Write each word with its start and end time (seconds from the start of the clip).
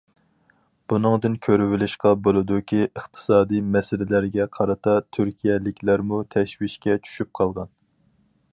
بۇنىڭدىن 0.91 1.35
كۆرۈۋېلىشقا 1.47 2.13
بولىدۇكى 2.27 2.79
ئىقتىسادىي 2.85 3.61
مەسىلىلەرگە 3.75 4.49
قارىتا 4.59 4.95
تۈركىيەلىكلەرمۇ 5.17 6.23
تەشۋىشكە 6.37 6.97
چۈشۈپ 7.05 7.33
قالغان. 7.41 7.71